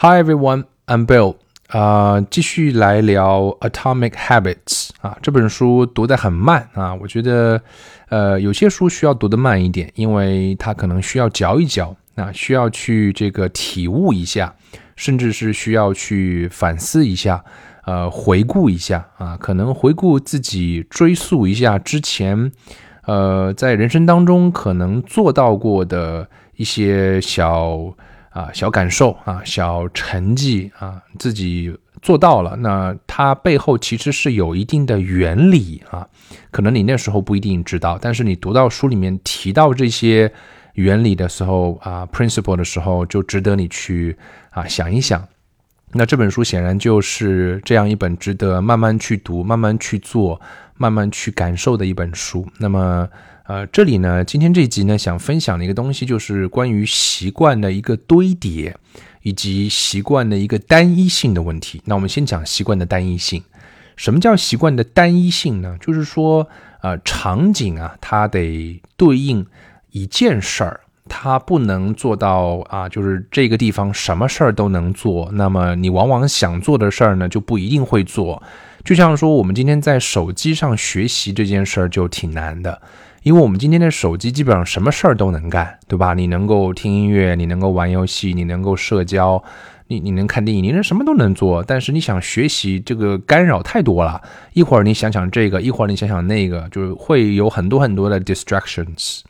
[0.00, 1.34] Hi everyone, I'm Bill.
[1.70, 4.54] 啊，继续来聊《Atomic Habits》
[5.00, 7.60] 啊，这本书读得很慢啊，我觉得，
[8.08, 14.54] 呃，有些书需要读得慢一点，因为它可能需要嚼一嚼啊，需要去这个体悟一下，
[14.94, 17.44] 甚至是需要去反思一下，
[17.84, 22.52] 呃，回顾一下啊，可能回顾自己，追溯一下之前，
[23.04, 27.96] 呃，在人生当中可能做到过的一些小。
[28.38, 32.54] 啊，小感受啊，小成绩啊，自己做到了。
[32.54, 36.06] 那它背后其实是有一定的原理啊，
[36.52, 40.32] 可能你那时候不一定知道，但是你读到书里面提到这些
[40.74, 44.16] 原理的时候啊，principle 的时候，就值得你去
[44.50, 45.26] 啊想一想。
[45.92, 50.40] 那这本书显然就是这样一本值得慢慢去读、慢慢去做、
[50.76, 52.46] 慢慢去感受的一本书。
[52.58, 53.08] 那么。
[53.48, 58.76] 呃，这里呢，今天这一集呢，想分享的一个东西就是关于习惯的一个堆叠，
[59.22, 61.80] 以及习惯的一个单一性的问题。
[61.86, 63.42] 那我们先讲习惯的单一性。
[63.96, 65.78] 什么叫习惯的单一性呢？
[65.80, 66.46] 就是说，
[66.82, 69.46] 呃，场景啊，它得对应
[69.92, 75.28] 一件事儿，它不能做到啊，就是这个地方什么事儿都能做。
[75.32, 78.42] 那么你往往想做的事儿呢，就不一定会做。
[78.84, 82.80] 就像说，我们今天在手机上学习这件事儿就挺难的。
[83.24, 86.14] 因为我们今天的手机基本上什么事儿都能干，对吧？
[86.14, 89.42] 你能够听音乐，你能够玩游戏，你能够社交，
[89.88, 91.62] 你你能看电影，你能什么都能做。
[91.62, 94.22] 但是你想学习，这个干扰太多了。
[94.54, 99.20] 一会儿你想想这个，一会儿你想想那个，就是会有很多很多的 distractions。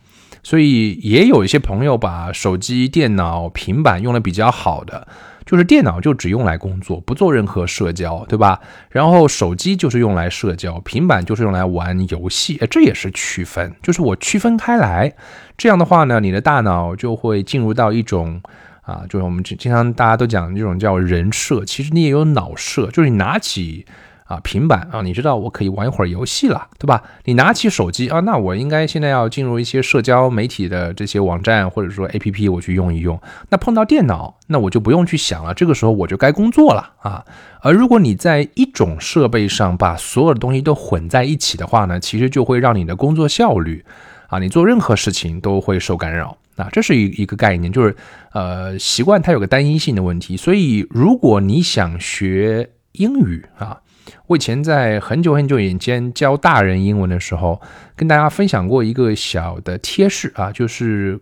[0.42, 5.06] 所以也有一些朋友把手机、电脑、平板用的比较好的。
[5.47, 8.61] 就是电脑就只用来工作，不做任何社交，对吧？
[8.91, 13.75] 然后手机就是用来社交，平板就是用来玩游戏，这也是区分。
[13.83, 15.11] 就是我区分开来，
[15.56, 18.39] 这样的话呢，你的大脑就会进入到一种
[18.83, 23.86] 啊，就是我们经常大家都讲这种叫人设，其实你也有脑设，就是你拿起。
[24.28, 27.02] 啊，平板啊，你知道我可以玩一会儿游戏了，对吧？
[27.24, 33.18] 你拿起手机啊，那我应该现在要进入一些社交媒体的这些网站或者说 APP，我去用一用。
[33.48, 37.24] 那碰到电脑，那我就不用去想了，这个时候我就该工作了啊。
[37.62, 43.83] 而如果你在一种设备上把所有的东西都混在一起的话呢，其实就会让你的工作效率
[44.28, 46.68] 啊，你做任何事情都会受干扰啊。
[46.70, 47.96] 这是一一个概念，就是
[48.34, 50.36] 呃，习惯它有个单一性的问题。
[50.36, 53.80] 所以如果你想学英语啊。
[54.27, 57.61] 我以前在很久很久以前教大人英文的时候，
[57.96, 61.20] 跟大家分享过一个小的贴士啊，就是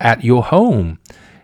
[0.00, 0.96] At your home,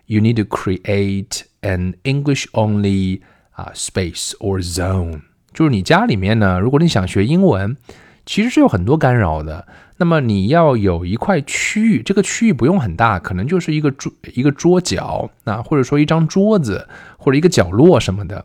[0.07, 3.21] you need to create an English-only
[3.53, 5.21] 啊 space or zone。
[5.53, 7.77] 就是你家里面呢，如果你想学英文，
[8.25, 9.67] 其实是有很多干扰的。
[9.99, 16.89] 那么你要有一块区域，这个区域不用很大，可能就是一个桌一个桌角啊，或者说一张桌子
[17.19, 18.45] 或者一个角落什么的。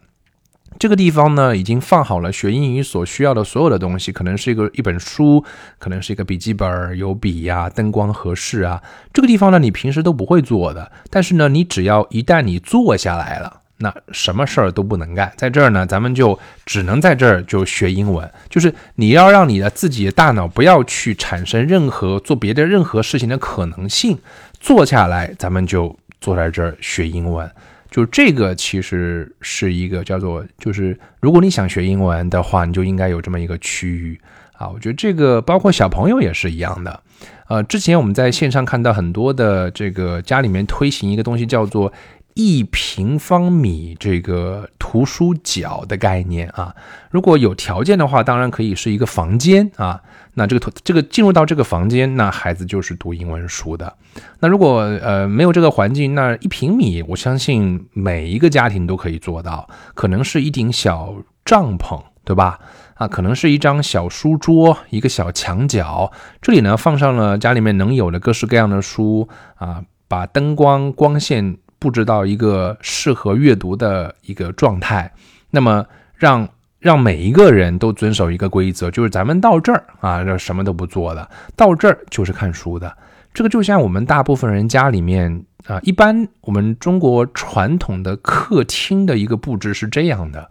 [0.80, 5.44] 这个地方呢，已经放好了学英语所需要的所有的东西，可能是一个一本书，
[5.80, 8.82] 可能是一个笔记本，有笔呀，灯光合适啊。
[9.12, 15.34] 这个地方呢，你平时都不会做的，但是呢，你只要一旦你坐下来了，那什么事儿都不能干。
[15.36, 24.18] 在这儿呢，咱们就只能在这儿就学英文，就是你要让你的自己的大脑不要去产生任何做别的任何事情的可能性，
[24.60, 27.50] 坐下来，咱们就坐在这儿学英文。
[27.90, 34.20] 就这个其实是一个叫做，就是如果你想学英文的话，你就应该有这么一个区域
[34.54, 34.70] 啊。
[34.70, 37.02] 我觉得这个包括小朋友也是一样的。
[37.48, 41.92] 呃，之前我们在线上看到很多的这个家里面推行一个东西叫做。
[42.38, 46.76] 一平方米这个图书角的概念啊，
[47.10, 50.00] 如果有条件的话，当然可以是一个房间啊。
[50.36, 53.92] 那这个图这个进入到这个房间，那孩子就是读英文书的。
[54.40, 59.68] 那如果呃没有这个环境，那一平米，我相信每一个家庭都可以做到。
[59.96, 62.60] 可能是一顶小帐篷，对吧？
[62.94, 71.58] 啊，可能是一张小书桌，一个小墙角，这里呢放上了家里面能有的各式各样的书啊，把灯光光线。
[71.80, 75.12] 布置到一个适合阅读的一个状态，
[75.52, 75.86] 那么
[76.16, 76.48] 让
[76.80, 82.96] 让每一个人都遵守一个规则，就是咱们到这儿啊，这什么都不做的，到这儿就是看书的。
[83.34, 90.50] 这个就像我们大部分人家里面啊，一般我们中国传统的客厅的一个布置是这样的，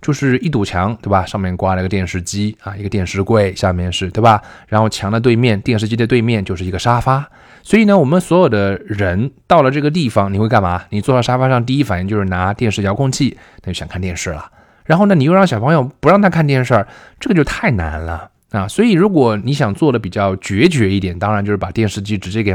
[0.00, 1.24] 就是一堵墙，对吧？
[1.26, 4.42] 上面挂了个电视机啊，一个电视柜，下面是对吧？
[4.68, 7.28] 然后墙的对面，电视机的对面就是一个沙发。
[7.62, 10.82] 所以呢，我们所有的人到了这个地方，你会干嘛？
[10.90, 14.50] 你坐到沙发上，第一反应就是拿电视遥控器，那就想看电视了。
[14.84, 16.86] 然后呢，你又让小朋友不让他看电视，
[17.18, 18.68] 这个就太难了啊！
[18.68, 22.54] 所以，如果你想做的比较决绝一点，当然就是把电视机直接给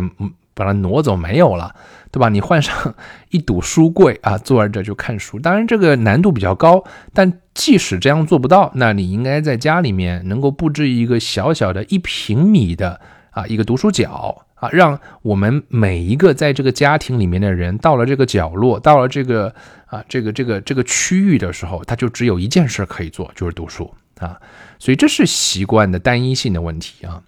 [0.54, 1.74] 把它挪走没有了，
[2.12, 2.30] 对吧？
[2.30, 2.94] 你换上
[3.30, 5.40] 一堵书柜啊，坐在这就看书。
[5.40, 6.84] 当然这个难度比较高，
[7.14, 13.00] 但即使这样做不到，那你应该在家里面能够布置一个小小的一平米的
[13.32, 19.54] 啊一个读书角啊，让我们每一个在这个家庭里面的人到了这个角落，到了这个
[19.88, 24.38] 啊这个这个这个区域的时候，他就只有一件事可以做，就是读书啊。
[24.80, 27.22] 所以这是习惯的单一性的问题啊。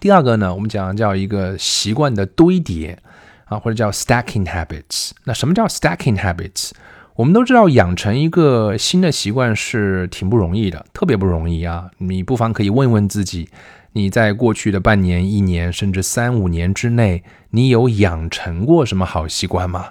[0.00, 2.98] 第二个呢，我们讲叫一个习惯的堆叠
[3.46, 5.10] 啊，或者叫 stacking habits。
[5.24, 6.70] 那什么叫 stacking habits？
[7.16, 11.90] 我们都知道，养成一个新的习惯是挺不容易的，特别不容易啊。
[11.98, 13.48] 你不妨可以问问自己，
[13.92, 19.88] 你在过去的半年、一年，甚至三五年之内，你有养成过什么好习惯吗？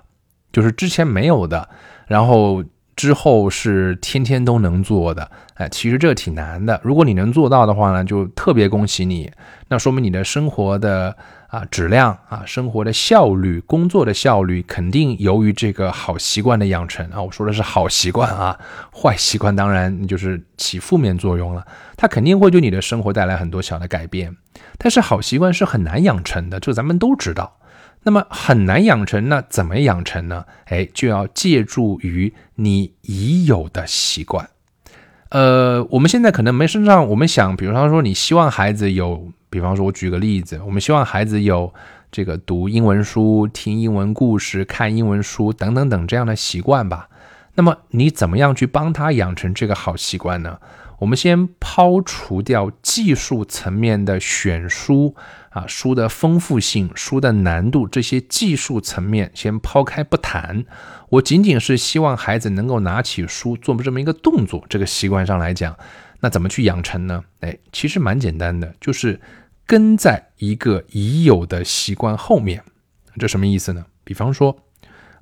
[0.54, 1.70] 就是之前没有的，
[2.08, 2.64] 然后。
[2.98, 6.82] 之后是天天都能做的，哎，其实这挺难的。
[6.84, 9.32] 如果你能做到的话呢，就特别恭喜你，
[9.70, 11.16] 那说明你的生活的
[11.48, 17.22] 啊质量啊，生活的效率，工作的效率，肯定由于这个好习惯的养成啊。
[17.22, 18.58] 我说的是好习惯啊，
[18.92, 21.64] 坏习惯当然就是起负面作用了，
[21.96, 24.36] 它肯定会对你的生活带来很多小的改变。
[24.80, 27.60] 但是好习惯是很难养成的，这咱们都知道。
[28.04, 30.46] 那么很难养成，那怎么养成呢？
[30.66, 34.50] 哎，就要借助于你已有的习惯。
[35.30, 41.74] 呃，我们现在可能没身上，我们想，比方说，你希望孩子有，比方说，我举个例子，我们希望孩子有
[42.10, 47.10] 这个读英文书、听英文故事、看英文书等等等这样的习惯吧。
[47.56, 50.60] 那么你怎么样去帮他养成这个好习惯呢？
[51.00, 55.16] 我们先抛除掉技术层面的选书
[55.52, 60.66] 啊，书的丰富性、书的难度这些技术层面先抛开不谈。
[61.10, 65.78] 我仅仅是希望孩子能够拿起书做这么一个动作，这个习惯上来讲，
[66.20, 67.24] 那怎么去养成呢？
[67.42, 69.22] 哎，其实蛮简单的，就是
[69.66, 72.64] 跟在一个已有的习惯后面。
[73.20, 73.86] 这什么意思呢？
[74.04, 74.56] 比方说，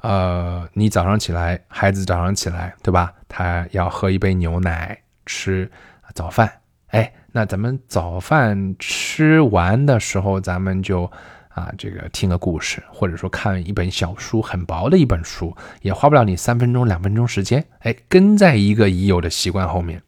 [0.02, 3.14] 呃，你早上起来，孩子早上起来，对吧？
[3.28, 4.98] 他要喝一杯牛奶。
[5.26, 5.70] 吃
[6.14, 6.52] 早饭，
[6.88, 11.10] 哎，那咱们早饭吃完的时候，咱们就
[11.50, 20.02] 啊，这个听个故事，或者说看一本小书，很薄的一本书，也花不了你三分钟、两分钟时间，哎，跟在一个已有的习惯后面。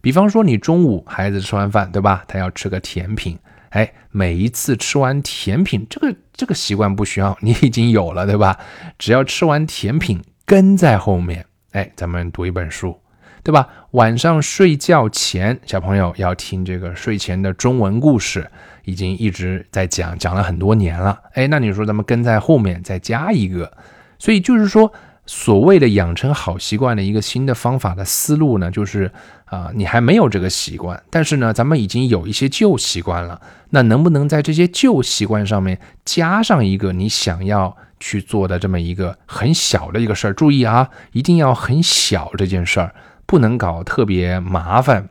[0.00, 2.24] 比方说，你中午孩子吃完饭，对吧？
[2.28, 3.38] 他要吃个甜品，
[3.70, 8.58] 哎，每一次吃完甜品，这个这个习惯不需要，你已经有了，对吧？
[8.98, 13.00] 只要吃完甜品，跟在后面，哎，咱们读一本书。
[13.44, 13.68] 对吧？
[13.90, 18.50] 晚上睡觉前，小朋友要听这个睡前的中文故事，
[18.84, 21.20] 已经一直在讲，讲了很多年了。
[21.34, 23.70] 哎，那你说咱们跟在后面再加一个，
[24.18, 24.90] 所以就是说，
[25.26, 29.12] 所谓的养成好习惯的一个新的方法的思路呢，就是
[29.44, 33.38] 啊，你还没有这个习惯，但是呢，咱们已经有一些旧习惯了，
[33.68, 40.32] 那能不能在这些旧习惯上面加上一个你想要去做的这么一个很小的一个事儿？
[40.32, 42.94] 注意啊，一定要很小这件事儿。
[43.26, 45.08] 不能搞特别麻烦、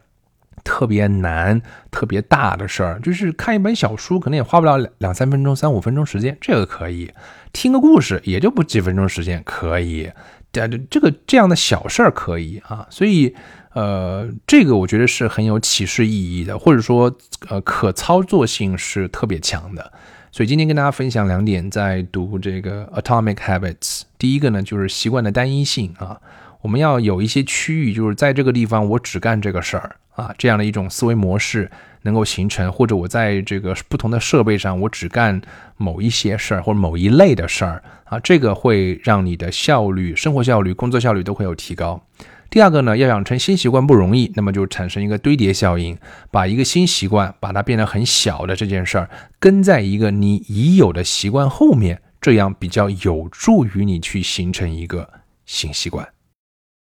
[0.63, 1.61] 特别难、
[1.91, 7.07] 特别大的事儿，就是看一本小书，可能也花不了两两三分钟、三五分钟时间，这个可以；
[7.51, 10.11] 听个故事，也就不几分钟时间，可以。
[10.51, 13.35] 这这个这样的小事儿可以啊，所以
[13.73, 17.11] 呃，这个我觉得是很有启示意义的，或者说
[17.49, 19.91] 呃，可操作性是特别强的。
[20.31, 26.21] 所以今天跟大家分享两点，在读这个 Atomic Habits，第一个呢就是习惯的单一性啊。
[26.63, 31.69] 我们要有一些区域，就是在这个地方我只干这个事儿啊，这样的一种思维模式
[32.03, 35.41] 能够形成，或者我在这个不同的设备上我只干
[35.75, 42.01] 某一些事儿或者某一类的事儿啊，这个会让你的效率、生活效率、工作效率都会有提高。
[42.49, 45.97] 第二个呢，要养成新习惯不容易，那么就产生一个堆叠效应，
[46.31, 55.09] 把一个新习惯把它变得很小的这件事儿跟在一个你已有的习惯后面，这样比较有助于你去形成一个
[55.45, 56.07] 新习惯。